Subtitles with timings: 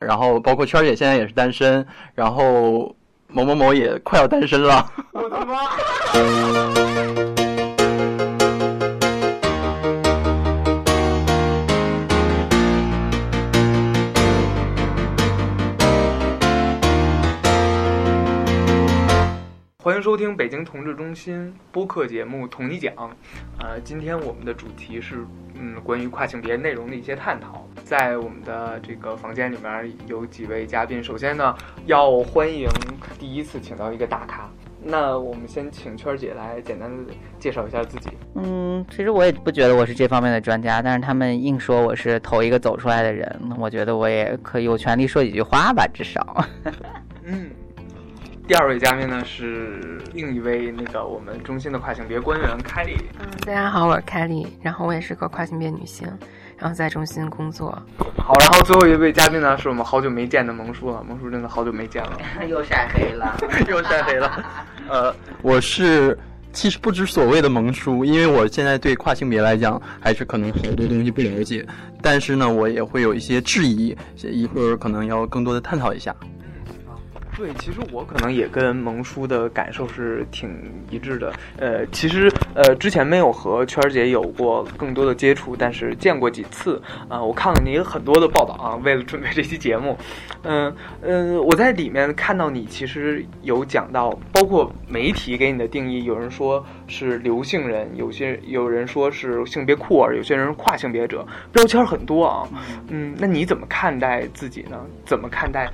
[0.00, 2.96] 然后包括圈儿姐现在也是单身，然后
[3.28, 4.90] 某某某也快要单身了。
[5.12, 5.58] 我的妈！
[19.82, 22.94] 欢迎收听北京同志中心播客节目《同你讲》。
[23.58, 25.26] 呃，今天我们的主题是
[25.60, 27.66] 嗯，关于跨性别内容的一些探讨。
[27.84, 31.54] 在我们的这个房间里面有几位嘉宾，首先呢，
[31.84, 32.66] 要欢迎
[33.18, 34.48] 第一次请到一个大咖。
[34.82, 38.08] 那我们先请圈儿姐来简单的介绍一下自己。
[38.36, 46.46] 嗯，其实我也不觉得我是这方面的专家，但是他们硬说我是头一个走出来的人，我觉得我也可以有权利说几句话吧，至少。
[47.24, 47.50] 嗯。
[48.50, 52.96] 第二位嘉宾呢是另一位那个我们中心的跨性别官员凯莉。
[53.20, 56.04] 嗯，大家好，我是凯莉，然后我也是个跨性别女性，
[56.58, 57.70] 然后在中心工作。
[58.18, 62.18] 好，然后最后一位嘉宾呢是我们好久没见的萌叔了，萌叔真的好久没见了，
[62.48, 63.38] 又晒黑了，
[63.70, 64.44] 又晒黑了。
[64.90, 66.18] 呃，我是
[66.52, 71.64] 其实不知所谓的萌叔，因为我现在对跨性别来讲还是可能好多东西不了解，
[72.02, 76.12] 但是呢，我也会有一些质疑，一会儿可能要更多的探讨一下。
[77.40, 80.50] 对，其实我可能也跟萌叔的感受是挺
[80.90, 81.32] 一致的。
[81.56, 87.22] 呃，其实呃之前没有和圈儿姐有过更多的接触，但是见过几次啊。
[87.22, 89.96] 我看了你很多的报道啊，为了准备这期节目，
[90.42, 102.46] 嗯嗯，我在里面看到你其实有讲到，包括媒体给你的定义，有人说是刘姓人，有些有人说是性别酷儿，有些人是跨性别者，标签很多啊。
[102.88, 104.78] 嗯，那你怎么看待自己呢？
[105.06, 105.70] 怎么看待？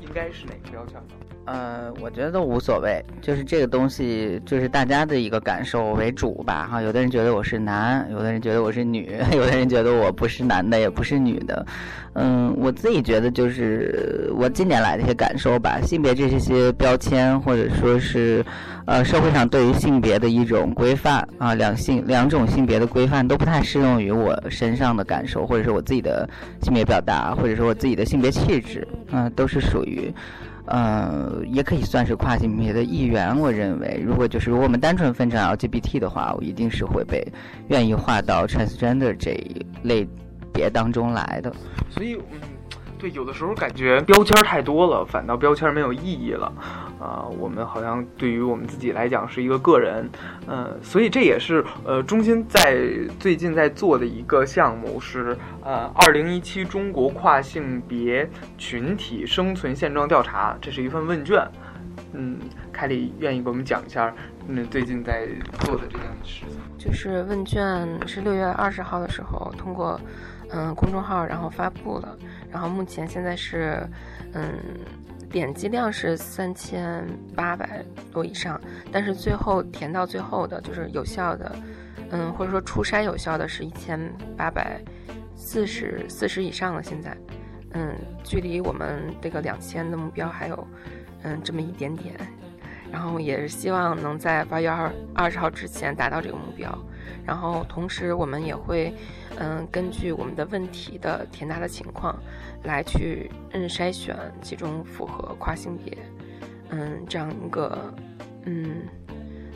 [0.00, 1.25] 应该是哪个标签呢？
[1.46, 6.68] 呃，我觉得都无所谓，就是这个东西，就是大家的一个感受为主吧。
[6.70, 11.64] 哈，有的人觉得我是男，有的人觉得我是女， 有的人觉得我不是男的，也不是女的。
[12.14, 15.80] 嗯，我自己觉得就是我近年来的一些感受吧。
[15.82, 18.44] 性别这些标签，或者说是，
[18.86, 26.28] 呃，社会上对于性别的一种规范啊，两性两种性别的规范都不太适用于我身上的感受，或者是我自己的
[26.62, 30.12] 性别表达，或者说我自己的性别气质，嗯，都是属于。
[30.66, 33.38] 呃，也可以算是跨性别的一员。
[33.38, 37.26] 我认为，如果就是如果我们单纯分成 LGBT 的话，我一定是会被
[37.68, 40.06] 愿意划到 transgender 这一类
[40.52, 41.52] 别当中来的。
[41.90, 42.38] 所以，嗯。
[42.98, 46.50] 对，有的时候感觉标签太多了，反倒标签没有意义了。
[46.98, 50.08] 啊，我们好像对于我们自己来讲是一个个人，
[50.46, 52.78] 嗯，所以这也是呃中心在
[53.18, 61.46] 最近在做的一个项目，是呃二零一七中国跨性别群体生存现状调查，这是一份问卷。
[62.12, 62.38] 嗯，
[62.72, 64.14] 凯里愿意给我们讲一下，
[64.48, 65.28] 嗯，最近在
[65.60, 66.48] 做的这件事情。
[66.78, 70.00] 就是问卷是六月二十号的时候通过。
[70.48, 72.16] 嗯，公众号然后发布了，
[72.52, 73.84] 然后目前现在是，
[74.32, 74.44] 嗯，
[75.30, 78.60] 点击量是三千八百多以上，
[78.90, 81.56] 但是最后填到最后的就是有效的，
[82.10, 84.00] 嗯，或者说初筛有效的是一千
[84.36, 84.80] 八百
[85.34, 86.82] 四十四十以上了。
[86.82, 87.16] 现在，
[87.72, 87.94] 嗯，
[88.24, 90.66] 距离我们这个两千的目标还有，
[91.22, 92.14] 嗯，这么一点点，
[92.90, 96.76] 然后也是希望能在八月二二十号之前达到这个目标。
[97.24, 98.92] 然后同时，我们也会，
[99.38, 102.16] 嗯，根据我们的问题的填答的情况，
[102.62, 105.96] 来去嗯筛选其中符合跨性别，
[106.70, 107.92] 嗯这样一个
[108.44, 108.82] 嗯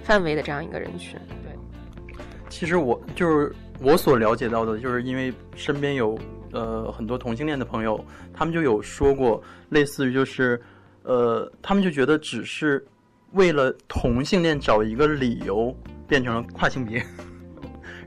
[0.03, 1.19] 范围的这样一个人群。
[1.43, 2.17] 对，
[2.49, 6.19] 其实我就是我所了解到的，就是因为身边有
[6.53, 10.61] 呃很多同性恋的朋友，他们就有说过，类似于就是
[11.05, 12.85] 呃他们就觉得只是
[13.33, 15.75] 为了同性恋找一个理由
[16.09, 17.01] 变成了跨性别。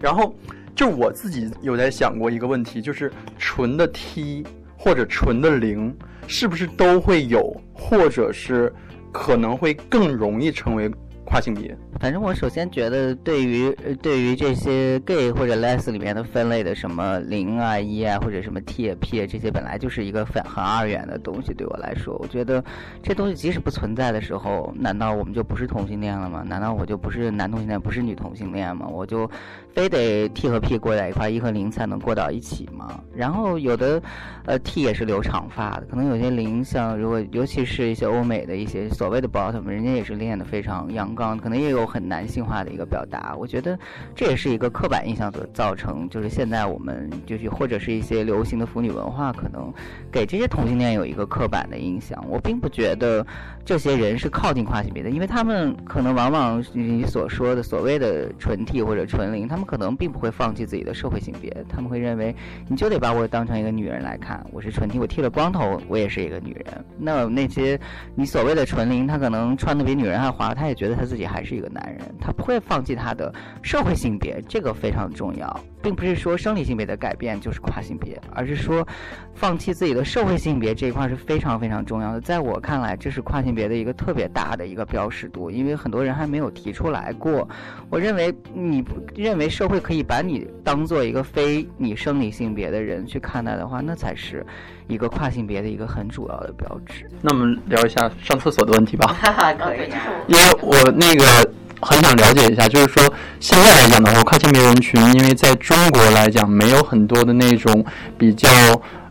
[0.04, 0.36] 然后，
[0.76, 4.46] 就我自己有在想过一个问题，就是纯的 T
[4.78, 5.96] 或者纯的零，
[6.28, 8.72] 是不是都会有，或者是
[9.14, 10.92] 可能会更容易成为。
[11.26, 13.72] 跨性别，反正我首先觉得，对于
[14.02, 21.54] 对于这些 gay 或者 les 里面的分类的什么零啊一啊或者什么 t 啊 p 啊这些，本来就是一个很很二元的东西。
[21.54, 22.64] 对我来说，我觉得
[23.02, 26.44] 这东西即使不存在的时候，难道我们就不是同性恋了吗？
[26.46, 28.86] 难道我就不是男同性恋，不是女同性恋吗？
[28.86, 29.28] 我就
[29.74, 33.00] 非得 t 和 p 过在一块，一和零才能过到一起吗？
[33.16, 34.02] 然后有的
[34.46, 41.14] 呃 t 也是留长发的，可能有些零像如果尤其是一些欧美的一些所谓的 bottom，人家也是练的非常阳。
[41.16, 43.36] 刚，可能也有很男性化的一个表达。
[43.38, 43.78] 我觉得
[44.16, 49.74] 这也是一个刻板印象所造成，就是现在我们就是或者是一些流行的腐女文化，可能
[50.12, 52.24] 给这些同性恋有一个刻板的印象。
[52.30, 53.26] 我并不觉得
[53.66, 62.36] 这些人是靠近跨性别的，因为他们可能往往你所说的所谓的纯 T 或者纯零，他们可能并不会放弃自己的社会性别，他们会认为
[62.68, 66.86] 你就得把我当成一个女人来看，我是纯 T，我剃了光头，我也是一个女人。
[66.98, 67.80] 那那些
[68.16, 78.88] 你所谓的纯零，他可能穿的比女人还滑，他也觉得他自己还是一个男人，他不会放弃他的社会性别，这个非常重要，并不是说生理性别的改变就是跨性别，而是说
[79.36, 82.22] 放弃自己的社会性别这一块是非常非常重要的。
[82.22, 87.48] 在我看来，这是跨性别的一个特别大的一个标识度，因为很多人还没有提出来过。
[87.90, 94.46] 我认为你不认为社会可以把你当做一个非你生理性别的人去看待的话，那才是
[94.88, 97.06] 一个跨性别的一个很主要的标志。
[97.22, 99.14] 那我们聊一下上厕所的问题吧。
[99.60, 101.52] 可以、啊，因为我那个
[101.82, 107.86] 很想了解一下，就是说现在来讲的话，跨性别人群，因为在中国来讲没有很多的那种
[108.18, 108.50] 比较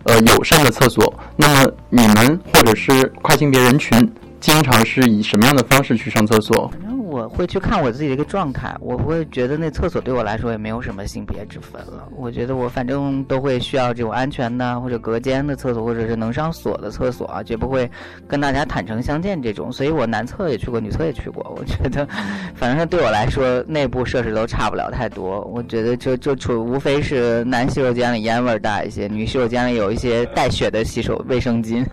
[0.05, 1.13] 呃友善的厕所。
[1.37, 6.71] 那么你们或者是跨性别人群，经常是以什么样的方式去上厕所？
[7.13, 12.09] 我会去看我自己的一个状态，我不会觉得那厕所对我来说也没有什么性别之分了。
[12.17, 17.89] 我觉得我反正都会需要这种安全的或者隔间的厕所，或者是能上锁的厕所啊，绝不会
[18.27, 19.71] 跟大家坦诚相见这种。
[19.71, 21.55] 所以我男厕也去过，女厕也去过。
[21.55, 22.09] 我觉得，
[22.55, 25.43] 反正对我来说，内部设施都差不了太多。
[25.53, 31.85] 我觉得就就处无非是男洗手间里烟味大一些，女洗手间里有一些带血的洗手卫生巾，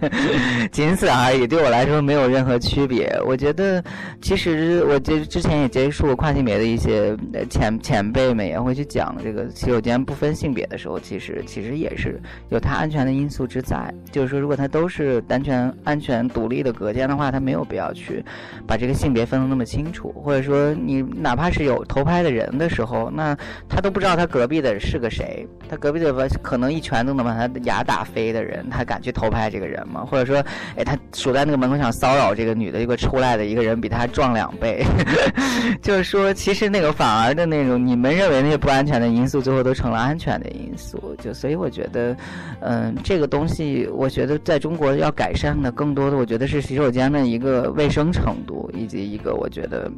[0.72, 1.46] 仅此而已。
[1.46, 3.14] 对我来说没有任何区别。
[3.26, 3.84] 我觉得
[4.22, 4.98] 其实我。
[5.10, 7.18] 就之前也接触过跨性别的一些
[7.50, 13.92] 前前辈们，也会去讲这个洗手间不分性别的时候，其实其实也是有它安全的因素之在。
[14.12, 18.24] 就是说，如果它都是单全安全独立的隔间的话，它没有必要去
[18.68, 20.14] 把这个性别分得那么清楚。
[20.24, 23.36] 或者说，你哪怕是有偷拍的人的时候，那
[23.68, 26.14] 他都不知道他隔壁的是个谁，他隔壁的
[26.44, 30.06] 可能一拳都能把他牙打飞的人，他敢去偷拍这个人吗？
[30.06, 30.46] 或者说，
[30.76, 34.86] 哎，他守在那个门口想骚扰这个女的，结果出来的一个人比他壮两倍。
[35.82, 41.16] 就是说，其实那个反而的那种，你们认为那些不安全的因素，最后都成了安全的因素。
[41.24, 42.16] 就所以我觉得，
[42.62, 49.92] 嗯，这个东西，我觉得在中国要改善的，更多的，我觉得是洗手间的一个卫生程度，以及一个我觉得。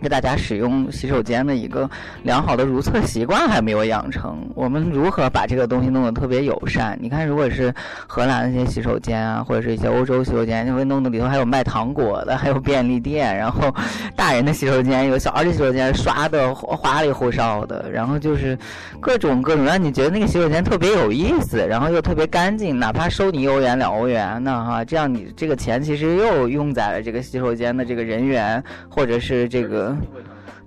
[0.00, 1.88] 给大家使用洗手间的一个
[2.22, 6.98] 良好的如厕习惯还没有养成，我们如何把这个东西弄得特别友善？
[7.00, 7.72] 你看，如果是
[8.06, 13.74] 荷兰那些洗手间啊，或者是一些欧洲洗手间，就会弄得里头还有卖糖果的，还有便利店，然后
[14.16, 18.58] 大人的洗手间有小孩的洗手间刷的花里胡哨的，然后就是
[19.00, 29.89] 各种各种让你觉得那个洗手间特别有意思，然后又特别干净，哪怕收你一欧元两欧元呢哈，这样你这个钱其实又用在了这个洗手间的这个人员或者是这个。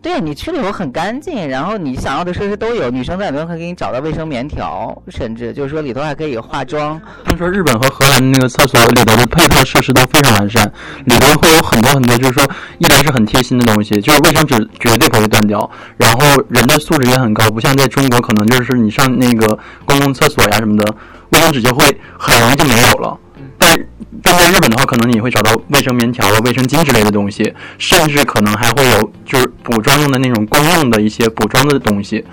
[0.01, 7.01] 对你去了以后很干净，然后你想要的设施都有，女生在里面可以给你找到卫生棉条，甚至就是说里头还可以化妆。
[7.25, 10.69] 听说日本和荷兰那个厕所里头的配套设施都非常完善，
[11.05, 12.45] 里头会有很多很多，就是说
[12.79, 20.95] 一来是很贴心的东西，就是卫生纸绝对不会断掉，然后人的素质也很高，不像在中国可能就是你上那个公共厕所呀什么的，
[21.29, 21.85] 卫生纸就会
[22.19, 23.17] 很容易就没有了。
[23.57, 23.73] 但
[24.21, 32.23] 但在日本的话，可能你会找到卫生棉条啊、卫生巾之类的东西，甚至可能还会有就是补妆用的那种公用的一些补妆的东西，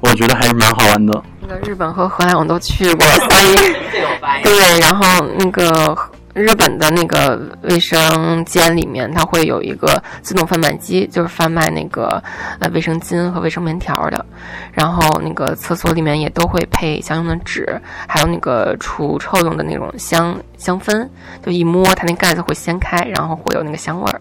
[0.00, 1.22] 我觉得还是蛮好玩的。
[1.40, 3.56] 那个日本和荷兰我都去过，所以
[4.44, 5.96] 对，然后那个。
[6.34, 12.20] 日本的那个卫生间里面，它会有一个自动贩卖机，就是贩卖那个
[12.58, 14.26] 呃卫生巾和卫生棉条的。
[14.72, 21.08] 然后那个厕所里面也都会配相应的纸，还有那个除臭用的那种香香氛，
[21.40, 24.20] 就一摸它那盖子会掀开，然后会有那个香味儿。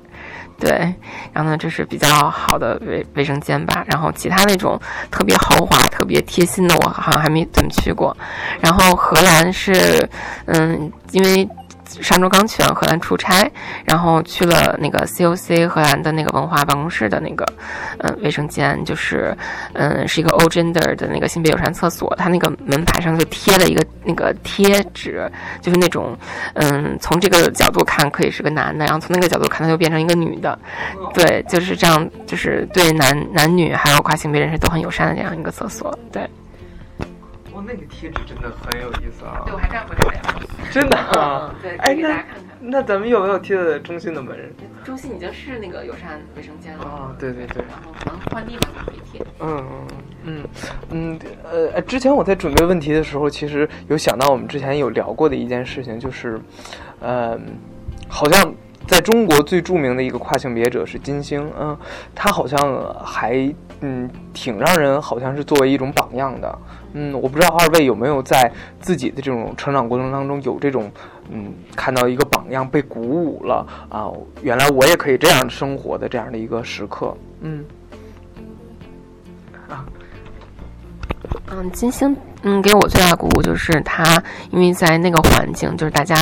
[0.60, 0.70] 对，
[1.34, 3.84] 然后呢，这是比较好的卫卫生间吧。
[3.88, 8.16] 然后其他那种特别豪华、特别贴心的，我好像还没怎么去过。
[8.62, 10.08] 然后荷兰是，
[10.46, 11.50] 嗯，因为。
[12.02, 13.50] 上周刚去完荷兰出差，
[13.86, 17.46] 然后去了那个 COC 荷兰的那个文化办公室的那个，
[18.00, 19.36] 嗯，卫生间，就是，
[19.74, 22.14] 嗯，是一个 all gender 的那个性别友善厕所。
[22.18, 25.30] 它那个门牌上就贴了一个那个贴纸，
[25.62, 26.18] 就是那种，
[26.54, 30.58] 嗯，从这个角度看可以是个男的，然后从那个角度看它就变成一个女的，
[31.14, 36.28] 对，就是这样，就是对男男女还有跨性别人士都很友善的这样一个厕所，对。
[37.65, 39.43] 那个贴纸真的很有意思啊！
[39.46, 40.41] 对，我还带回来了。
[40.72, 41.53] 真的啊？
[41.62, 42.25] 对，哎，那
[42.60, 44.38] 那咱们有没有贴在中心的门？
[44.84, 46.84] 中心已经是那个友善卫生间了。
[46.84, 47.63] 啊，对对对。
[47.70, 49.22] 然后可能换地方就可以贴。
[49.39, 49.88] 嗯
[50.24, 50.43] 嗯
[50.91, 51.20] 嗯
[51.51, 56.39] 嗯呃，之前我在准备问题的时候，其实有想到我们之前有聊过的一件事情，就是，
[57.01, 57.39] 嗯，
[58.08, 58.53] 好像
[58.88, 61.77] 在中国最著名的一个跨性别者是金星，嗯，
[62.15, 62.58] 他好像
[63.03, 63.53] 还
[63.86, 66.60] 嗯挺让人好像是作为一种榜样的，
[66.94, 68.50] 嗯，我不知道二位有没有在
[68.80, 70.90] 自己的这种成长过程当中有这种
[71.30, 74.10] 嗯看到一个榜样被鼓舞了啊，
[74.42, 77.66] 原来我也可以这样生活的这样的一个时刻，嗯。
[79.70, 79.86] 啊
[81.52, 84.04] 嗯，金星，嗯，给我最大的鼓舞就是他，
[84.52, 86.16] 因为在那个环境，就是大家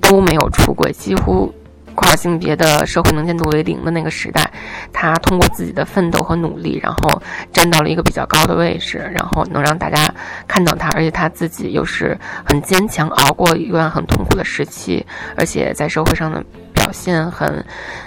[0.00, 1.52] 都没有出轨，几乎
[1.94, 4.50] 跨性别的社会能见度为零的那个时代，
[4.92, 7.22] 他通过自己的奋斗和努力，然后
[7.52, 10.12] 站到了一个比较高的位置，然后能让大家
[10.46, 15.04] 看到他，而且他自己又是很坚强，熬过一段很痛苦的时期，
[15.36, 17.64] 而且在社会上的表现很，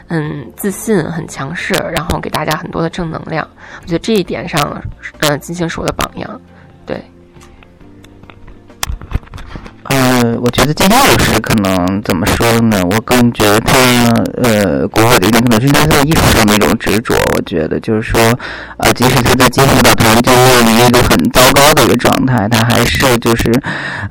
[0.07, 3.47] 嗯，自信，很强势，然后给大家很多的正能量。
[3.81, 4.81] 我觉得这一点上，
[5.19, 6.41] 嗯，金星是我的榜样。
[6.85, 7.03] 对，
[10.41, 12.81] 我觉得金星老师可能怎么说呢？
[12.91, 13.77] 我更觉得他，
[14.43, 17.15] 呃，鼓舞的一点可能是他在艺术上的一种执着。
[17.35, 18.19] 我觉得就是说，
[18.77, 23.51] 呃，即使他在金星舞蹈团就面临一个很糟糕的一个状态，他还是就是，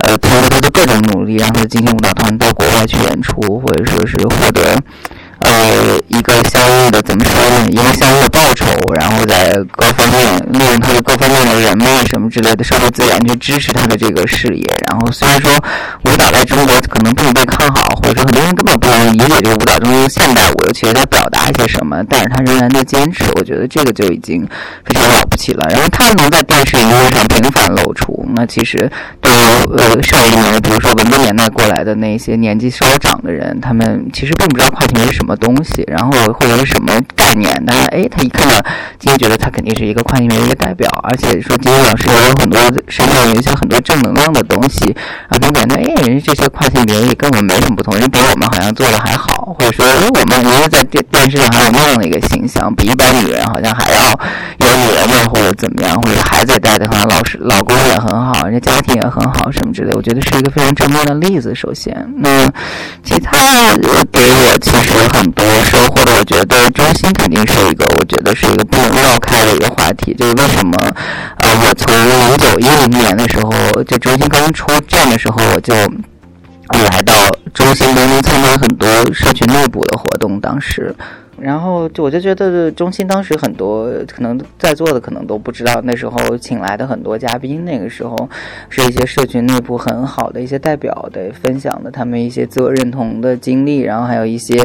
[0.00, 4.76] 呃，通过他的各种努力，让他的金星舞蹈团到国外去演出，或者说是获得。
[5.44, 7.68] 呃，一个相应的怎么说呢？
[7.68, 14.64] 一个相应的报酬，然后在各方面利用他的各方面的人脉什么之类的社会资源去支持他的这个事业。
[14.88, 15.52] 然后虽然说
[16.04, 23.24] 舞蹈在中国可能并不被看好，或者说很多人根本不能理解这个舞蹈中的现代舞，尤其是在表达一些什么，但是他仍然在坚持。
[23.36, 24.48] 我觉得这个就已经
[24.86, 25.68] 非常了不起了。
[25.70, 35.33] 然后他能在电视荧幕上频繁露出，那其实对于呃上一年，比如说文革年代过来的那些年纪稍长的人，他们其实并不知道跨性别是什么。
[35.36, 37.62] 东西，然后或者是什么概念？
[37.66, 38.54] 但是哎，他一看到
[38.98, 44.94] 金星，觉得他肯定是一个跨性别的一个代表，而且说金星老师也有很多身上有一些很多正能量的东西，
[45.28, 54.02] 啊他感觉哎，人家这些跨性别也跟我们没什么不同，人比我们好像做的还好，或者说哎，我们人家在电电视上还有那样的一个形象，比一般女人好像还要
[54.58, 61.54] 有女人味或者怎么样，或者孩子也带的很好，老师老公也很好，人家家庭也很好什么之类，我觉得是一个非常正面的例子。
[61.54, 62.46] 首先，那
[63.02, 63.36] 其他
[64.10, 65.35] 给我其实很。
[65.35, 70.14] 多收获的，我觉得中心肯定是一个，我觉得是一个不能绕开的一个话题。
[70.14, 70.73] 就是为什么，
[71.38, 77.12] 呃，我从零九一零年的时候，就中心刚出站的时候，我就来到
[77.52, 80.94] 中心联盟参加很多社区内部的活动，当时。
[81.44, 88.16] 然后就我就觉得中心当时很多可能在座的可能都不知道，那时候请来的很多嘉宾，那个时候
[88.70, 94.56] 是一些社群内部很好的一些代表的分享的他们一些自我认同的经历，然后还有一些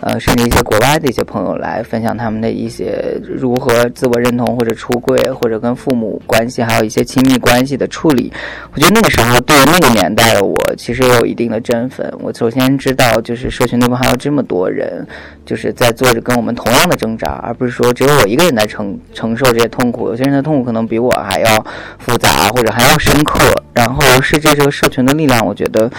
[0.00, 8.32] 呃甚至一些国外的一些朋友来分享他们的一些如何自我认同或者出柜或者跟父母关系还有一些亲密关系的处理。
[8.72, 12.10] 我觉得那个时候对那个年代的我其实也有一定的振奋。
[12.20, 15.06] 我首先知道就是社群内部还有这么多人
[15.44, 16.22] 就是在做着。
[16.22, 20.08] 跟我们同样的挣扎，而不是说只有我一个人在承承受这些痛苦。
[20.08, 21.66] 有些人的痛苦可能比我还要
[21.98, 23.40] 复杂，或者还要深刻。
[23.74, 25.90] 然后是这个社群的力量，我觉得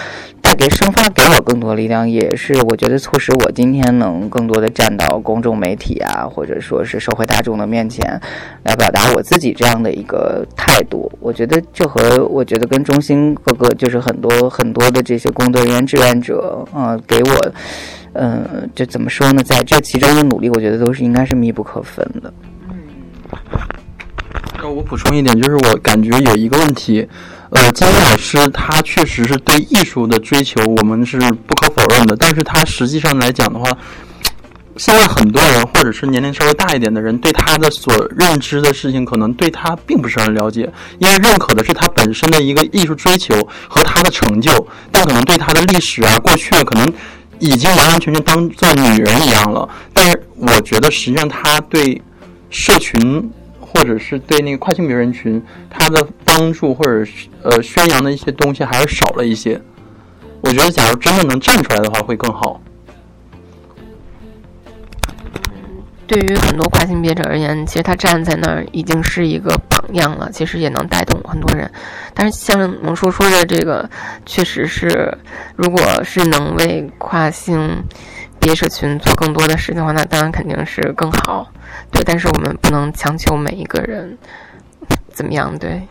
[0.56, 8.20] 给生发给我更多力量，也是我觉得促使我今天能更多的站到公众媒体啊，或者说是社会大众的面前，
[8.64, 11.12] 来表达我自己这样的一个态度。
[11.20, 17.52] 我觉得这和我觉得跟中心各个就是很多很多的这些工作人员、志愿者，嗯，给我。
[18.16, 19.42] 嗯，这怎么说呢？
[19.42, 22.32] 在这其中的努力，我觉得都是应该是密不可分的。
[22.70, 22.78] 嗯，
[24.64, 27.06] 那我补充一点，就是我感觉有一个问题，
[27.50, 32.16] 呃，金老师他确实是对艺术的追求，我们是不可否认的。
[32.16, 33.70] 但是他实际上来讲的话，
[34.78, 43.36] 现在很多人或者是年龄稍微大一点的人，对他的所认知的事情，可能对他并不是很了解，因为认可的是他本身的一个艺术追求
[43.68, 46.94] 和他的成就，但可能对他的历史啊、过去啊，可能。
[47.40, 52.02] 已经完完全全当做女人一样了，但是我觉得实际上他对
[52.50, 53.30] 社群
[53.74, 59.60] 或者是对那个跨性别人群他的帮助或者是呃宣扬的一些东西还是少了一些。
[60.42, 62.60] 我觉得假如真的能站出来的话会更好。
[66.06, 71.72] 对于很多跨性别者而言，其实他站在那儿已经是一个榜样了，其实也能带动很多人。
[72.14, 73.90] 但是像萌叔说的这个，
[74.26, 75.18] 确实是，
[75.56, 77.84] 如果是能为跨性
[78.44, 81.52] 别社群做更多的事情的话，那当然肯定是更好。
[81.92, 84.18] 对，但是我们不能强求每一个人
[85.12, 85.58] 怎么样。
[85.58, 85.82] 对。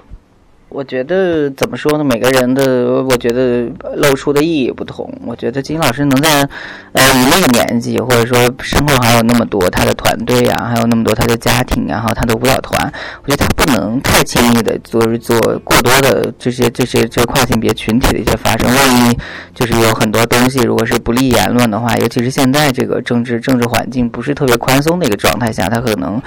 [0.73, 2.03] 我觉得怎么说呢？
[2.03, 5.13] 每个人的，我觉得露出的意义不同。
[5.27, 6.49] 我觉得金老师能在，
[6.93, 12.91] 呃，你那个年纪，或者说身后还有那么多他的团队啊，还有那么多他的家庭啊，还有他的舞蹈团，
[13.23, 18.75] 我觉得他不能太轻易的就是做过多的这些这些这跨性别群体的一些发声。
[18.75, 19.19] 万一
[19.55, 26.21] 就是有很多东西，如果是不利言论的话，尤其是现在这个政治政治环境不是特别宽松的一个状态下，他可能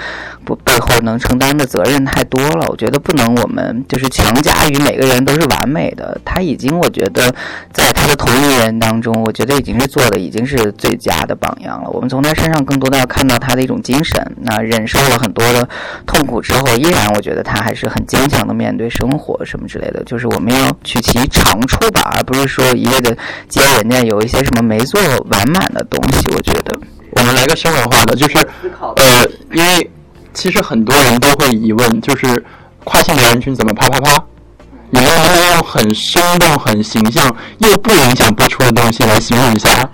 [0.45, 2.67] 不背后能承担的责任太多了。
[2.69, 4.35] 我觉得不能我们就是强。
[4.36, 7.34] 强加于每个人都是完美的，他已经我觉得
[7.72, 11.89] 在他的同龄人当中，我觉得已经是做的已经是最佳的榜样了。
[11.89, 15.68] 我们从他身上更多的要看到他的一种精神，那忍受了很多的
[16.06, 20.04] 痛苦之后，依然我觉得他还是很坚强的面对生活什么之类的。
[20.06, 23.15] 就是我们要取其长处吧，而不是说一味的
[23.48, 25.00] 接人家有一些什么没做
[25.30, 26.27] 完满的东西。
[26.36, 26.77] 我觉得
[27.12, 28.38] 我们来个生活化的，就是
[28.98, 29.89] 呃，因为
[30.34, 32.44] 其实很多人都会疑问，就是。
[32.86, 34.24] 跨性别人群怎么啪啪啪？
[34.92, 39.89] 你们能不能用很生动、很形象又不影响播出的东西来形容一下？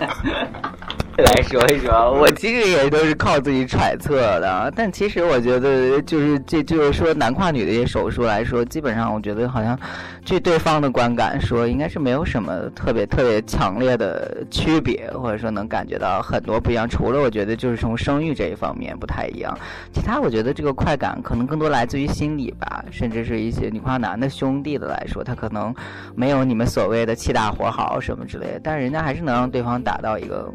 [1.32, 4.72] 来说一说，我其实也都是靠自己揣测的。
[4.74, 9.78] 但其实我觉得，就是这就是说男跨女的一些手术来说，基本上我觉得好像，
[10.24, 16.88] 据对方的观感说，应该是没有什么特别特别强烈的区别，或者说能感觉到很多不一样。
[16.88, 19.56] 除了我觉得就是从生育这一方面不太一样，
[19.92, 25.72] 其他我觉得这个快感可能更多来自于心理吧，甚至是一些女跨男的兄弟的来说，他可能
[26.16, 30.52] 没有你们所谓的气大活好什么之类的，但是人家还是能让对方达到一个。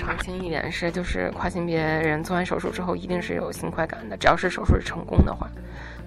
[0.00, 4.16] 澄清一点是，就是跨性别人做完手术之后，一定是有性快感的。
[4.16, 5.46] 只要是手术成功的话，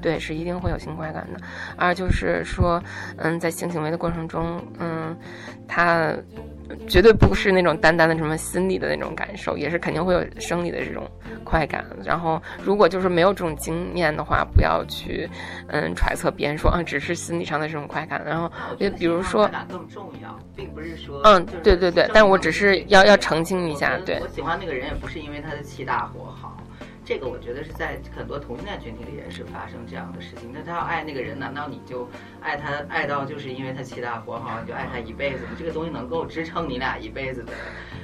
[0.03, 1.39] 对，是一定会有性快感的。
[1.75, 2.79] 二就是说，
[3.17, 5.17] 嗯，在性行为的过程中，嗯，
[5.67, 6.13] 他。
[6.87, 11.07] 绝对不是那种单单的什么心理的那种感受，也是肯定会有生理的这种
[11.43, 11.85] 快感。
[12.03, 15.29] 然后，如果就是没有这种经验的话，不要去
[15.67, 18.23] 嗯揣测别人说啊，只是心理上的这种快感。
[18.25, 26.57] 然后，就比如说，更重要，并不是说嗯，对对对，但我只是要要澄清一下，对，我喜欢那个人也不是因为他的气大活好。
[27.05, 30.51] 这个我觉得是在很多同性恋群体里也是发生这样的事情。
[30.53, 32.07] 那他要爱那个人，难道你就
[32.41, 35.51] 爱他爱到就是因为他气大活好，你就爱他一辈子吗？
[35.59, 37.51] 这个东西能够支撑你俩一辈子的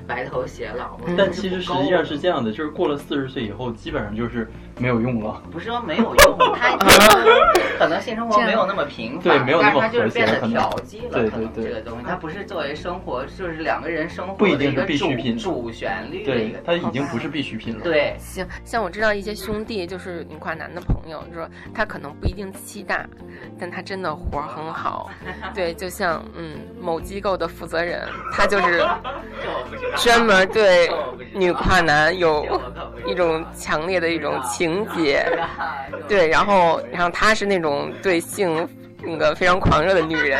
[0.05, 1.05] 白头偕老吗？
[1.17, 5.41] 但其实实际上是这样的，就是过了四十岁以后，基本上就是没有用了。
[5.51, 6.77] 不是说没有用， 他
[7.77, 11.11] 可能性生活没有那么频繁，对，没有那么和谐，变得调剂了。
[11.11, 16.23] 对对对，这个东西它不是作为生活，就是两个人生活不一定是必需品，主旋律。
[16.23, 17.81] 对，它已经不是必需品了。
[17.83, 19.89] 对，行，像我知道一些兄弟。
[19.89, 23.03] 就是女跨男的朋友，就说他可能不一定气大，
[23.59, 25.09] 但他真的活儿很好。
[25.55, 28.85] 对，就像嗯，某机构的负责人，他就是
[29.95, 30.91] 专门对
[31.33, 32.45] 女跨男有
[33.07, 35.25] 一种强烈的一种情节。
[36.07, 38.67] 对，然后然后她是那种对性
[39.03, 40.39] 那个非常狂热的女人。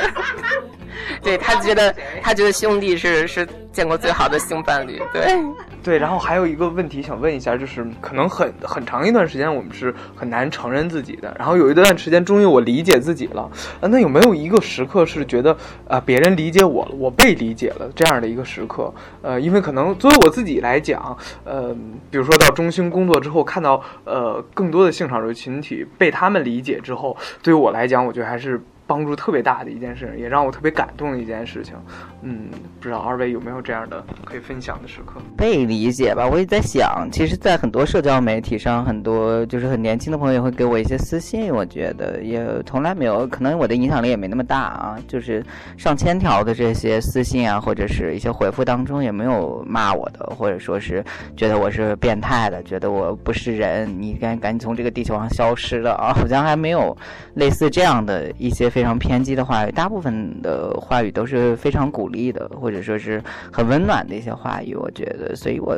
[1.23, 5.01] 对她觉得她觉得兄弟是是见过最好的性伴侣。
[5.13, 5.37] 对。
[5.81, 15.55] 对，然后还有一个问题想问一下，就是可能很很长一段时间我们是很难承认自己的，然后有一段时间终于我理解自己了，啊，那有没有一个时刻是觉得
[15.87, 18.93] 啊别人理解我了，我被理解了这样的一个时刻？
[19.21, 21.73] 呃，因为可能作为我自己来讲，呃，
[22.11, 28.61] 比如说到中心工作之后，看到呃更多的性少数群体被他们理解之后，对于我来讲，我觉得还是。
[28.89, 31.75] 帮助特别大的一件事，也让我特别感动的一件事情。
[32.23, 32.49] 嗯，
[32.79, 35.21] 不知道二位有没有这样的可以分享的时刻？
[35.37, 44.97] 被理解吧，我也在想，其实，在很多社交媒体上，很多就是很年轻的朋友会给我一些私信，我觉得也从来没有，可能我的影响力也没那么大啊。
[45.07, 45.45] 就是
[45.77, 51.05] 上千条的这些私信啊，或者是一些回复当中，也没有骂我的，或者说是
[51.37, 56.11] 觉得我是变态的，觉得我不是人，你赶赶紧从这个地球上消失了啊！
[56.11, 56.97] 好像还没有
[57.35, 58.67] 类似这样的一些。
[58.79, 64.73] 非常偏激的话语，大部分的话语都是非常鼓励的，或者说是很温暖的一些话语。
[64.73, 65.77] 我觉得，所以我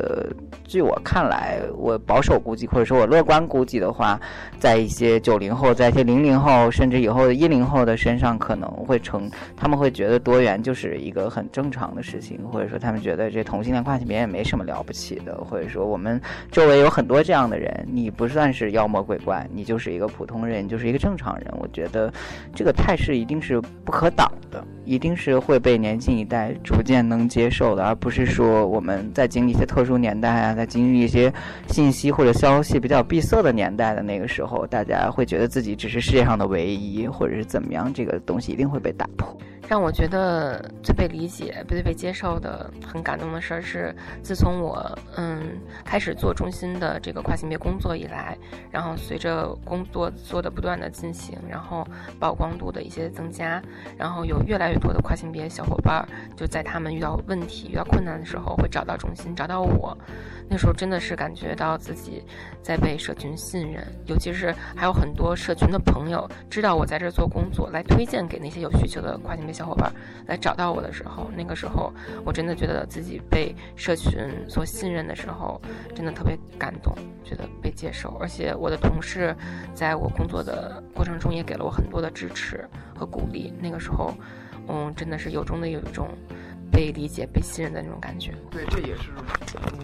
[0.63, 4.21] 据我看来，我保守估计，或者说我乐观估计的话，
[4.59, 21.47] 在一些九零后，在一些零零后，甚至以后的一零后的身上，可能会成，他们会觉得多元就是一个很正常的事情，或者说他们觉得这同性恋跨性别也没什么了不起的，或者说我们周围有很多这样的人，你不算是妖魔鬼怪，你就是一个普通人，就是一个正常人。
[21.57, 22.13] 我觉得
[22.53, 22.90] 这个太。
[22.91, 31.31] 态势一定是不可挡的，一定是会被年轻一代逐渐能接受的，而不是说我们在经历一些特殊年代啊，在经历一些
[31.69, 39.33] 信息或者消息比较闭塞的年代的那个时候，大家会觉得自己只是世界上的唯一，或者是怎么样，这个东西一定会被打破。
[39.71, 48.37] 让我觉得最被理解、最被接受的、很感动的事儿是，自从我嗯开始做中心的这个跨性别工作以来，
[48.69, 51.87] 然后随着工作做的不断的进行，然后
[52.19, 53.63] 曝光度的一些增加，
[53.97, 56.05] 然后有越来越多的跨性别小伙伴
[56.35, 59.97] 就在他们遇到问题、遇到困难的时候会找到中心，找到我。
[60.49, 62.21] 那时候真的是感觉到自己
[62.61, 69.93] 在被社群信任，尤其是还有很多社群的朋友知道我在这做工作，来推荐给那些有需求的跨性别小小伙伴
[70.25, 71.93] 来找到我的时候，那个时候
[72.25, 74.11] 我真的觉得自己被社群
[74.49, 75.61] 所信任的时候，
[75.95, 79.35] 真的特别感动，觉得被接受，而且我的同事
[79.75, 83.53] 在我工作的过程中也给了我很多的支持和鼓励。
[83.61, 84.15] 那个时候，
[84.67, 86.07] 嗯，真的是由衷的有一种。
[86.71, 88.31] 被理解、被信任的那种感觉。
[88.49, 89.09] 对，这也是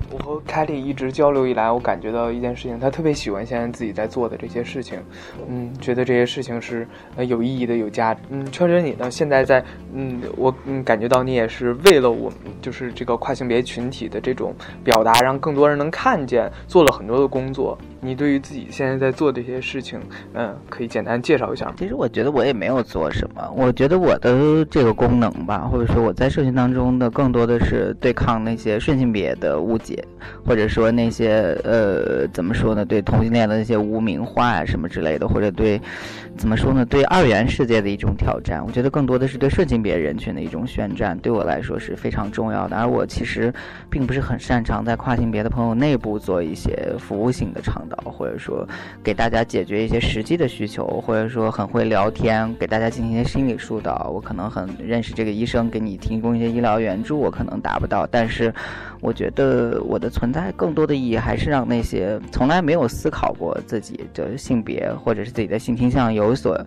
[0.10, 5.00] 我和凯莉一直交流以来，我感觉到一件事情，他特别喜欢现在自己在做的这些事情，
[5.48, 8.22] 嗯，觉得这些事情是呃有意义的、有价值。
[8.30, 9.12] 嗯，确实你呢？
[9.12, 17.78] 现在在嗯，我嗯感觉到你也是为了我们，就是这个跨性别群体的这种表达，让更多人能看见，做了很多的工作。
[18.00, 20.00] 你对于自己现在在做这些事情，
[20.34, 21.74] 嗯，可以简单介绍一下吗？
[21.78, 30.04] 其实我觉得我也没有做什么，我觉得我的这个功能吧，或者说我在社群当中的更多的是对抗那些顺性别的误解，
[30.46, 35.82] 或者说那些呃怎么说呢，对同性恋的那些污名化啊什么之类的，或者对
[36.38, 38.64] 怎么说呢，对二元世界的一种挑战。
[38.66, 42.78] 我觉得更多的是对顺性别人群的一种宣战，对我来说是非常重要的。
[42.78, 43.54] 而我其实
[43.90, 48.68] 并不是很擅长在跨性别的朋友内部做一些服务性的场或者说，
[49.04, 54.12] 给大家解决一些实际的需求，或者说很会聊天，给大家进行一些心理疏导。
[54.14, 58.08] 我可能很认识这个医生，给你提供一些医疗援助，我可能达不到。
[58.08, 58.54] 但是，
[59.02, 66.60] 我觉得我的存在更多的意义还是让那些从来没有思考过自己的性别或者是自己的性倾向有所，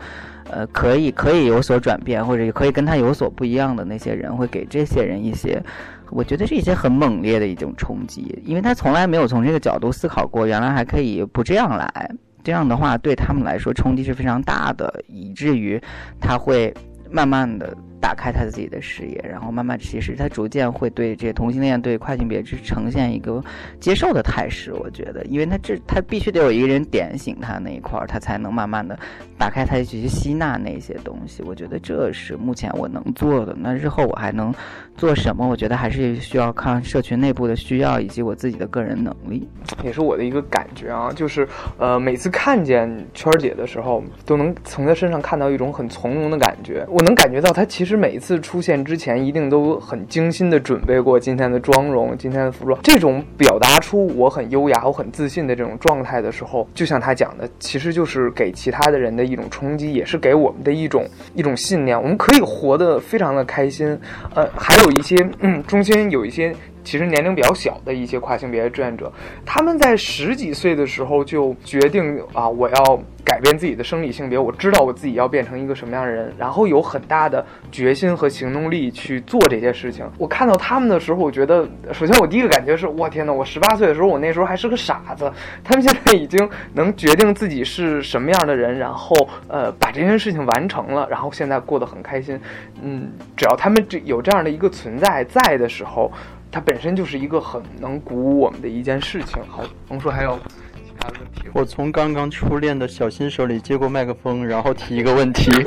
[0.50, 5.62] 呃，可以可以有所转变，或者可以跟他有所不一样的那些人，会给这些人一些。
[6.10, 12.10] 我觉得是一些很猛烈的一种冲击，因为他从来没有从这个角度思考过，原来还可以不这样来。
[12.42, 15.80] 这样的话，对他们来说冲击是非常大的，以至于
[16.18, 16.74] 他会
[17.10, 17.76] 慢慢的。
[18.00, 23.42] 打开他自己的视野，然后慢慢其实他逐渐会对这些同性恋、对跨性别是呈现一个
[23.78, 24.72] 接受的态势。
[24.72, 28.98] 我觉得，因为他这他必须得有一个人点醒他那一块儿，他才能慢慢的
[29.36, 31.42] 打开他去吸纳那些东西。
[31.42, 33.54] 我觉得这是目前我能做的。
[33.58, 34.52] 那日后我还能
[34.96, 35.46] 做什么？
[35.46, 39.46] 我觉得还是需要看社群内部的需要以及我自己的个人能力。
[39.84, 41.46] 也是我的一个感觉啊，就是
[41.78, 46.86] 呃，每次看见圈儿姐的时候，都能从她身上看到一种很从容的感觉。
[46.88, 47.89] 我能感觉到她其实。
[47.90, 52.78] 其实每一次出现之前，一定都很精心的准备过今天的妆容、今天的服装。
[52.84, 62.00] 这种表达出我很优雅、我很自信的这种状态的时候，就像他讲的，其实就是给其他的人的一种冲击，也是给我们的一种一种信念。
[62.00, 63.98] 我们可以活得非常的开心。
[64.36, 66.54] 呃，还有一些，嗯，中间有一些。
[66.82, 69.12] 其实年龄比较小的一些跨性别的志愿者，
[69.44, 80.04] 他们在十几岁的时候就决定啊，我要改变自己的生理性别，我知道我自己要变成一个什么样的人，然后有很大的决心和行动力去做这些事情。
[80.18, 85.30] 我看到他们的时候，我觉得，首先我第一个感觉是，我天呐，我十八岁的时候，我那时候还是个傻子，
[85.62, 89.14] 他们现在已经能决定自己是什么样的人，然后
[89.48, 92.40] 呃把这件事情完成了，然后现在过得很开心。
[92.82, 96.10] 嗯，只要他们这有这样的一个存在在的时候。
[96.52, 99.40] 它本身就是一个很能鼓舞我们的一件事情。
[99.48, 100.38] 好，甭说还有
[100.74, 101.48] 其他的问题。
[101.54, 105.50] 我从刚刚初恋的小新手里接过麦克风，然后提一个问题。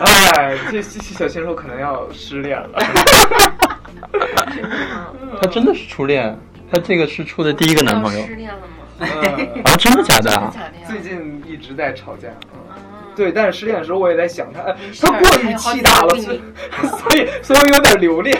[0.00, 2.78] 哎，这小新手可能要失恋了。
[5.40, 6.38] 他真的是初恋？
[6.70, 8.26] 他这个是处的第一个男朋友？
[8.26, 8.66] 失恋了吗？
[9.64, 10.52] 啊，真的假的？
[10.86, 12.28] 最近一直在吵架。
[13.14, 14.60] 对，但是失恋的时候我也在想他，
[15.00, 18.36] 他过于气大了，所以 所以我有点留恋。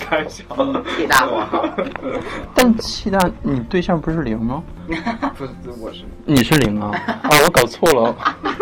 [0.00, 0.44] 开玩笑，
[0.96, 1.68] 气大我。
[2.54, 4.62] 但气大，你对象不是零吗？
[5.36, 6.04] 不是，我是。
[6.24, 6.90] 你是零啊？
[7.22, 8.14] 啊，我搞错了。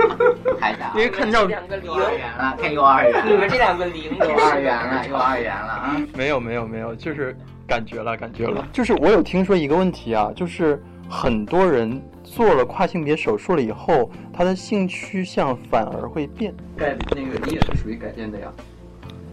[0.60, 0.90] 太大。
[0.94, 3.24] 因为看到两个幼儿园了，看幼儿园。
[3.26, 5.96] 你们这两个零，幼儿园了，幼儿园了啊！
[6.14, 8.66] 没有，没有，没有，就是感觉了，感觉了。
[8.72, 12.02] 就是我有听说一个问题啊，就是很多人。
[12.24, 16.52] 做了跨性别手术了以后，他的性趋向反而会变。
[16.76, 18.50] 改那个你也是属于改变的呀，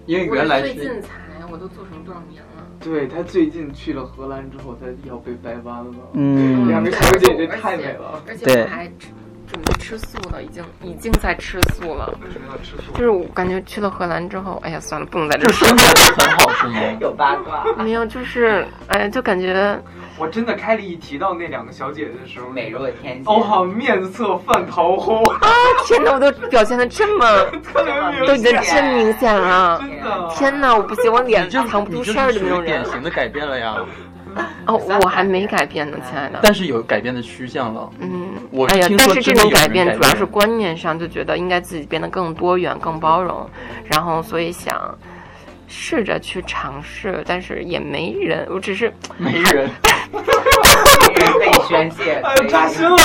[0.06, 1.10] 因为原来最近才，
[1.52, 2.68] 我都做成多少年了？
[2.80, 5.94] 对他最近去了荷兰之后，他要被掰弯了。
[6.14, 8.92] 嗯，两个小姐姐太美了，而且我还
[9.52, 12.08] 准备吃素了，已经已经在吃素了。
[12.24, 12.94] 为什么要吃素？
[12.94, 16.80] 就是我感觉去了荷兰之后，哎呀，算了，不能在这就说身材都很好是吗？
[17.02, 17.66] 有八卦。
[17.78, 19.78] 没有，就是哎呀，就感觉
[20.18, 23.24] 我真的开了一提到那两个小姐姐的时候，美若天仙。
[23.26, 25.50] 哦，好面色泛桃红，啊
[25.86, 27.26] 天哪，我都表现的这么
[27.62, 29.80] 特别明显，都已经真明显了。
[29.82, 30.30] 真的。
[30.34, 32.86] 天哪，我不行，我脸你就藏不住事儿的那种人典。
[32.86, 33.76] 型的改变了呀，
[34.68, 36.40] 哦，我还没改变呢，亲爱的。
[36.44, 37.90] 但是有改变的趋向了。
[38.00, 38.30] 嗯。
[38.52, 43.50] 我，哎呀听，但是这种改变主要是观念上，就觉得应该自己变得更多元、更包容，
[43.86, 44.98] 然后所以想
[45.68, 49.70] 试着去尝试，但是也没人，我只是没人，
[50.12, 50.20] 没
[51.14, 52.98] 人可以宣泄，哎，扎心了。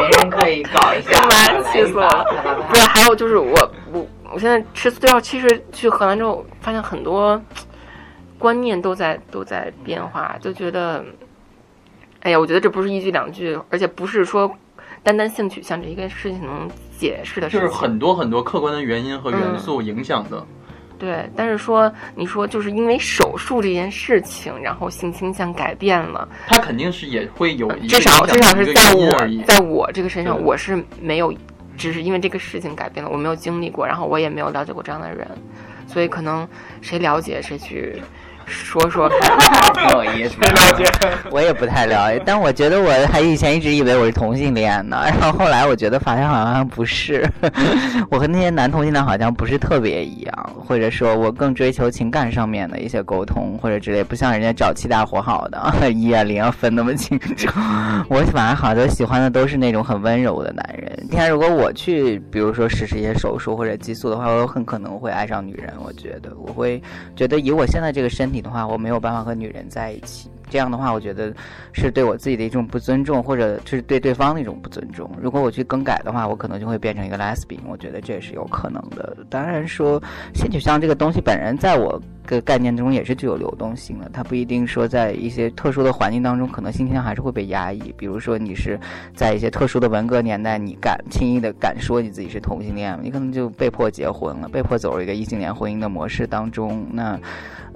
[0.00, 2.24] 没人可以搞一下，干嘛气死我了
[2.68, 7.40] 不是，还有就是我我我现在吃素料，其实去荷兰之后发现很多
[8.44, 11.02] 观念都在都在变化，就觉得，
[12.20, 14.54] 哎呀，我觉得这不是一句两句，而且不是说
[15.02, 20.46] 单单性取向这一个事情能解释的事情，就是很多很多客观的原因和元素影响的。
[20.98, 21.26] 对。
[21.34, 29.08] 但是说你说就是因为手术这件事情，然后性倾向改变了，他肯定是也会有一至少至少是在我。
[29.46, 31.32] 在我这个身上，我是没有，
[31.78, 35.26] 只是因为这个事情改变了，我没有经历过，然后我也没有了解过这样的人，
[35.86, 36.46] 所以可能
[36.82, 38.02] 谁了解谁去
[38.46, 39.38] 说说看。
[39.74, 40.48] 挺有意思的。
[41.30, 47.28] 我也不太了解，但我觉得我还以前一直以为我是同性恋呢， 然后后来我觉得发现好像不是，
[48.10, 57.48] 我和那些男同性恋好像不是特别一样，或者说我更追求情感上面的一些沟通或者之类，不像人家找七大活好的一啊零啊分那么清楚。
[58.08, 60.92] 我反而好像喜欢的都是那种很温柔的男人。
[61.02, 65.72] 你看，如果我去，比如说实施一些手术或者激素的话，我很可能会爱上女人。
[65.84, 66.80] 我觉得我会
[67.14, 70.30] 觉得以我现在这个身体的话，我没有办法和女人在一起。
[70.54, 71.34] 这样的话，我觉得
[71.72, 75.10] 是对我自己的一种不尊重，或者就是对对方的一种不尊重。
[75.20, 77.58] 如果我去更改的话，我可能就会变成一个 lesbian。
[77.66, 79.16] 我觉得这也是有可能的。
[79.28, 80.00] 当然说，
[80.32, 87.92] 性取向这个东西本人在我的概念中也是具有流动性的，它不一定说在一些特殊的环境当中，可能性倾向还是会被压抑。
[87.98, 88.78] 比如说你是
[89.12, 96.86] 在一些特殊的文革年代，你敢轻易的敢说你自己是同性恋，你可能就被迫结婚了，被迫走入一个异性恋婚姻的模式当中。
[96.92, 97.18] 那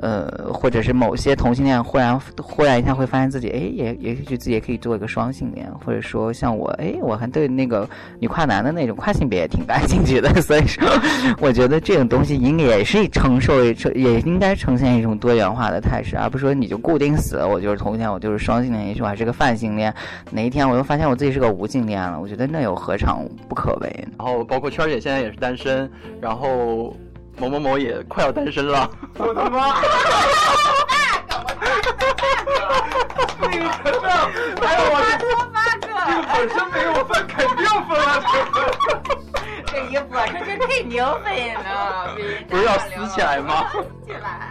[0.00, 10.88] 呃，或者是某些同性恋忽然忽然一下会发现自己，哎，也也许自己也可以做一个双性恋，或者说像我，哎，我还对那个女跨男的那种跨性别也挺感兴趣的， 所以说，
[11.40, 19.94] 我觉得这种东西应该也是承受一也应该呈现一种多元化的态势，而不是说你就固定死了，我就是同性恋，我就是双性恋，也许我还是个泛性恋，
[20.30, 24.12] 哪一天我又发现我自己是个无性恋了，我觉得那又何尝不可为呢？
[24.18, 26.96] 然后包括圈姐现在也是单身，然后
[27.38, 28.90] 某某某也快要单身了。
[29.18, 29.76] 我的妈！
[33.40, 34.08] 那个，
[34.60, 35.94] 还有我这这个
[36.34, 38.08] 本身没有分，肯定分啊！
[39.66, 41.24] 这衣服这这肯定分
[41.64, 42.16] 了，
[42.48, 43.66] 不是要撕起来吗？
[44.06, 44.50] 起来。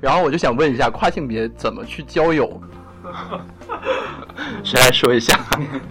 [0.00, 2.60] 然后我就想问一下，跨性别怎么去交友？
[4.62, 5.38] 谁来说一下？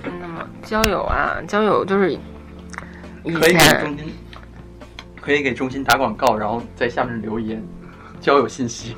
[0.03, 0.47] 真的吗？
[0.63, 2.19] 交友啊，交友就是以
[3.33, 4.17] 可以给前中心，
[5.21, 7.61] 可以给中心打广告，然后在下面留言，
[8.19, 8.95] 交友信息。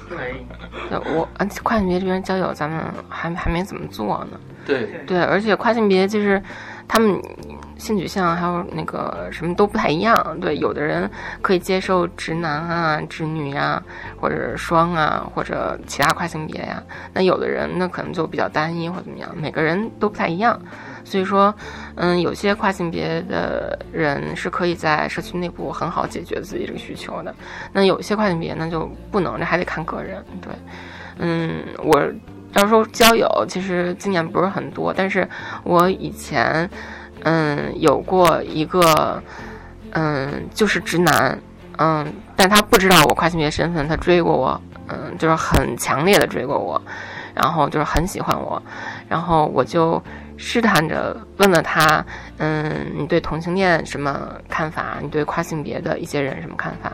[0.90, 4.40] 对我啊，跨性别这边交友，咱们还还没怎么做呢。
[4.66, 6.42] 对，对，而且跨性别就是
[6.88, 7.20] 他们
[7.78, 10.38] 性取向还有那个什么都不太一样。
[10.40, 11.10] 对，有的人
[11.42, 13.82] 可以接受直男啊、直女啊，
[14.20, 20.60] 或者是双啊，或者其他跨性别呀、那有的人那可能就比较单一或怎么样，每个人都不太一样。
[21.10, 21.52] 所以说，
[21.96, 27.34] 嗯，有些跨性别的人是可以在社区内部很好解决自己这个需求的。
[27.74, 30.24] 那有一些跨性别那就不能，这还得看个人。
[30.40, 30.54] 对，
[31.18, 32.00] 嗯，我
[32.54, 35.28] 要说交友，其实经验不是很多，但是
[35.64, 36.70] 我以前，
[37.24, 39.20] 嗯，有过一个，
[39.94, 41.36] 嗯，就是直男，
[41.80, 46.80] 嗯，但他不知道我跨性别身份，他追过我，嗯，就是很强烈的追过我，
[47.34, 48.62] 然后就是很喜欢我，
[49.08, 50.00] 然后我就
[50.42, 52.04] 试探着问了他，
[52.38, 54.98] 嗯，你对同性恋什么看法？
[55.02, 56.94] 你对跨性别的一些人什么看法？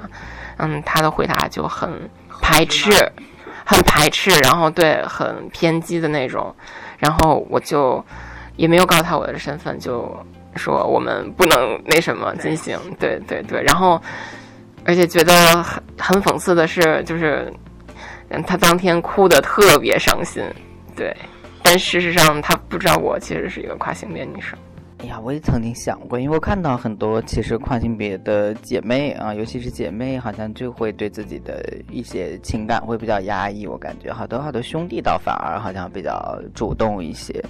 [0.58, 2.10] 嗯，他的回答就很
[2.42, 2.92] 排斥，
[3.64, 6.54] 很排斥，然后对很偏激的那种，
[6.98, 8.04] 然后我就
[8.56, 10.12] 也没有告诉他我的身份，就
[10.56, 13.22] 说我们不能那什么进行，对。
[13.28, 14.02] 对对，然后
[14.86, 17.54] 而且觉得很很讽刺的是，就是
[18.30, 20.44] 嗯他当天哭的特别伤心，
[20.96, 21.16] 对，
[21.68, 24.56] 但事实上他不知道我其实是一个跨性别女生，
[25.00, 33.68] 哎呀，我也曾经想过，因为我看到很多其实跨性别的姐妹啊，尤其是姐妹，好像就会对自己的一些情感会比较压抑。
[33.68, 37.44] 我感觉好多好多兄弟倒反而好像比较主动一些。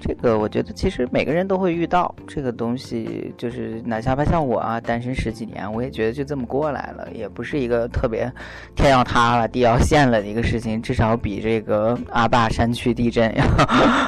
[0.00, 8.32] 这个我觉得其实每个人都会遇到这个东西，就是哪怕像我啊，单身十几年，我也觉得就这么过来了，也不是一个特别
[8.76, 13.44] 天要塌了地要陷了的一个事情，至少比这个阿坝山区地震要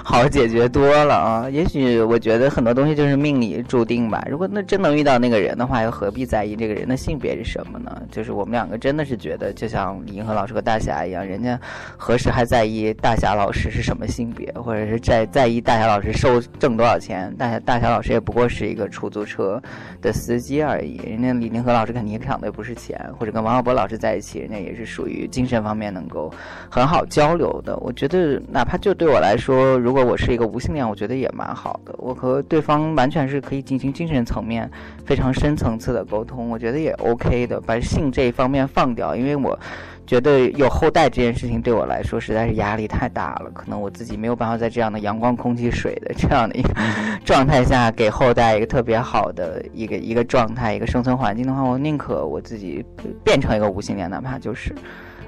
[0.04, 1.50] 好解决多了啊。
[1.50, 2.93] 也许我觉得很多东西。
[2.94, 4.24] 就是命里注定吧。
[4.30, 8.02] 如果那真能遇到那个人的话，又何必在意这个人的性别是什么呢？
[8.10, 11.58] 就是我们两个真的是觉得，就像李银河老师和大侠一样，人家
[11.96, 17.34] 何时还在意大侠老师是什么性别，或者是在在意大侠老师收挣多少钱？
[17.38, 19.60] 大侠大侠老师也不过是一个出租车
[20.02, 20.96] 的司机而已。
[21.06, 26.32] 人家李银河老师肯定想的不是钱，或者跟王小波老师在一起，人家也是属于精神方面能够
[26.68, 27.76] 很好交流的。
[27.78, 31.94] 我觉得，哪怕就对我来说，如果我是一个无性恋，我觉得也蛮好的。
[31.98, 32.73] 我和对方。
[32.94, 34.70] 完全是可以进行精神层面
[35.04, 37.60] 非常深层次的沟通，我觉得也 OK 的。
[37.60, 39.58] 把性这一方面放掉，因为我
[40.06, 43.50] 觉得有后代这件事情对我来说实在是压力太大了。
[43.54, 46.68] 可能我自己没有办法在这样的阳光、空气、水的这样的一个
[47.24, 52.84] 状态下给后代一个特别好的一个一个状态、一个生存环境的话，我宁可我自己
[53.24, 54.74] 变成一个无性恋，哪怕就是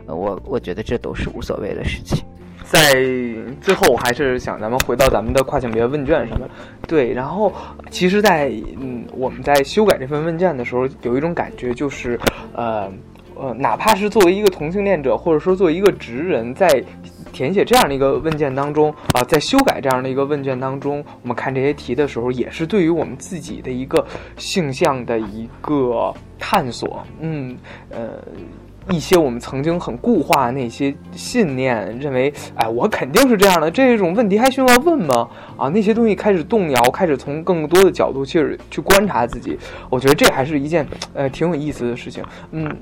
[0.06, 2.24] 我，我觉得这都是无所谓的事情。
[2.68, 2.92] 在
[3.60, 6.48] 最后，我还是想咱们回到咱们的跨性别问卷上面。
[6.88, 7.52] 对，然后
[7.90, 12.18] 其实，在嗯，我们在修改这份问卷的时候，有一种感觉，就是
[12.52, 12.92] 呃
[13.36, 16.82] 呃，哪怕是作为一个同性恋者，或者说作为一个直人，在
[17.32, 24.04] 填写这样的一个问卷当中啊，在修改这样的一个问卷当中，我们看这些题的时候，也是对于我们自己的一个
[24.36, 27.06] 性向的一个探索。
[27.20, 27.56] 嗯
[27.90, 28.18] 呃。
[28.90, 35.28] 一些我们曾经很固化那些信念，认为，哎，我肯定是这样的，这种问题还需要问吗？
[35.56, 39.58] 啊，那些东西开始动摇，开始从更多的角度去去观察自己。
[39.90, 42.22] 我觉得这还是一件呃挺有意思的事情。
[42.52, 42.76] 嗯，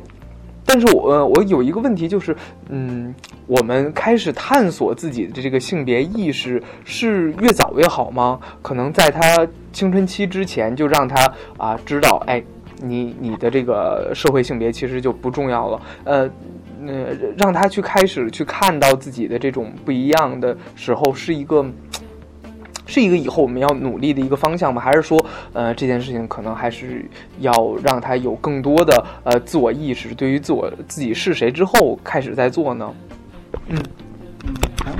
[0.66, 2.36] 但是我我有一个问题就是，
[2.68, 3.14] 嗯，
[3.46, 8.38] 我们开始探索自己的这个性别意识是越早越好吗？
[8.60, 12.42] 可能在他青春期之前就让他啊知道，哎。
[12.82, 16.30] 你你的这个社会性别其实就不重要了，呃，
[16.86, 21.64] 呃，让他去开始去看到自己的这种不一样的时候，是一个，
[22.86, 24.80] 是一个以后我们要努力的一个方向吗？
[24.80, 27.04] 还是说，呃，这件事情可能还是
[27.40, 32.94] 要让他有更多的呃自我意识，对于自我自己是谁之后开始在做呢？
[33.68, 33.78] 嗯。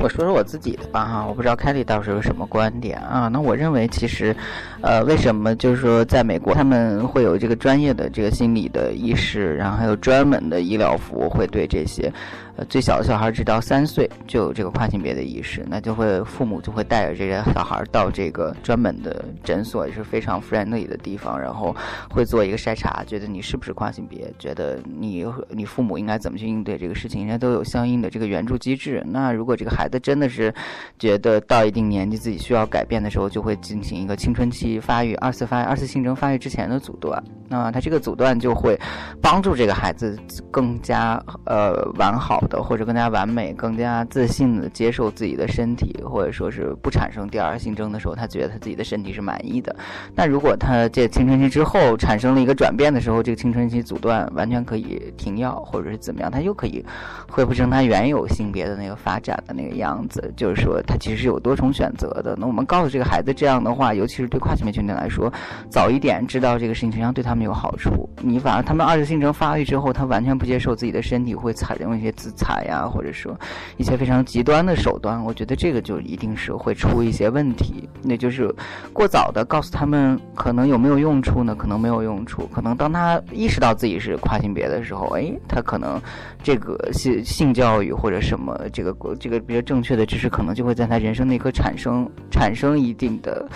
[0.04, 3.26] 我说说我自己的吧哈，我不知道凯莉到时候有什么观点啊？
[3.28, 4.36] 那我认为其实，
[4.82, 12.12] 呃，为什么就是说在美国他们会有这个专业的这个心理的医师，然后还有专门的医疗服务会对这些。
[12.56, 21.74] 呃，最小的小孩直到三岁就有这个跨性别的意识，那就会父母就会带着这些小孩到这个专门的诊所，也是非常 friendly 的地方，然后
[22.10, 29.02] 会做一个筛查，觉得你是不是跨性别，觉得你你父母应该怎么去应对这个事情，人家都有相应的这个援助机制。
[29.04, 30.54] 那如果这个孩子真的是
[30.96, 37.20] 觉得到一定年纪自己需要改变的时候，就会进行一个青春期发育、二次发育、二次性征发育之前的阻断。
[37.48, 38.78] 那他这个阻断就会
[39.20, 40.16] 帮助这个孩子
[40.52, 42.43] 更加呃完好。
[42.62, 49.74] 或者更加完美、更加自信的接受自己的身体，或者说是不产生第二性征的时候，他觉得他自己的身体是满意的。
[50.14, 56.84] 那如果他这青春期之后产生了一个转变的时候，这个青春期阻断完全可以停药，或者是怎么样，他又可以
[57.28, 60.32] 恢复成他原有性别的那个发展的那个样子。
[60.36, 62.36] 就是说，他其实是有多重选择的。
[62.38, 65.32] 那我们告诉这个孩子这样的话，尤其是对跨性别群体来说，
[65.68, 68.08] 早一点知道这个事情，实际上对他们有好处。
[68.20, 73.38] 你反而他们二次性征发育之后，他完全不接受自己的身体，会采用一些自残呀，或者说
[73.76, 77.88] 一些非常极端的手段，我觉得这个就一定是会出一些问题。
[78.02, 78.52] 那就是
[78.92, 81.54] 过早的告诉他们，可能有没有用处呢？
[81.54, 82.46] 可能没有用处。
[82.52, 86.00] 可能当他意识到自己是跨性别的时候，哎，他可能
[86.42, 93.48] 这个性性教育或者什么这个这个比较正确的知识，可能就会在他人生那一刻产生产生一定的。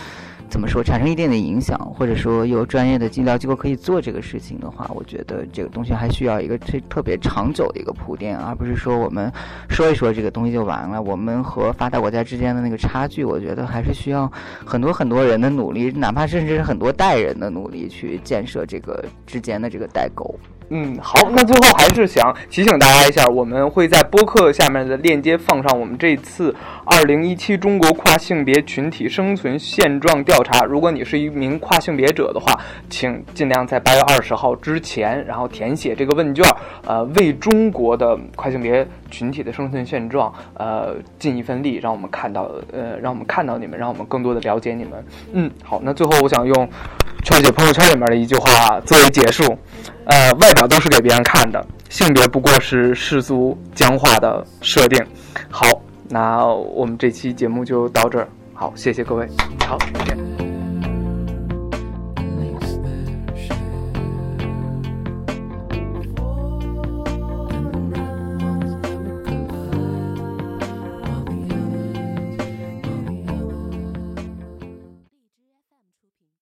[0.49, 9.31] 怎么说产生一定的影响，或者说有专业的医疗机构可以做这个事情的话，我觉得这个东西还需要一个特特别长久的一个铺垫，而不是说我们
[9.69, 11.03] 说一说这个东西就完了。
[11.03, 14.31] 我们和发达国家之间的那个差距，我觉得还是需要
[14.65, 20.35] 很多很多人的努力，哪怕甚至是很多代人的努力去建设这个之间的这个代沟。
[20.70, 26.54] 嗯，好，那最后还是想提醒大家一下，我们会在播客下面的链接放上我们这次
[26.85, 30.64] 二零一七中国跨性别群体生存现状调查。
[30.64, 32.52] 如果你是一名跨性别者的话，
[32.90, 36.44] 请尽量在八月二十号之前，然后填写这个问卷，
[36.87, 45.05] 呃，为中国的跨性别群体的生存现状，呃，尽一份力，让我们看到，呃，让我们看到你们，让我们更多的了解你们。
[45.33, 46.68] 嗯，好，那最后我想用
[47.25, 49.57] 圈姐朋友圈里面的一句话作为结束。
[50.05, 55.05] 呃，外表都是给别人看的，性别不过是世俗僵化的设定。
[55.51, 55.66] 好，
[56.09, 58.29] 那我们这期节目就到这儿。
[58.55, 59.29] 好，谢谢各位。
[59.66, 60.58] 好，再见。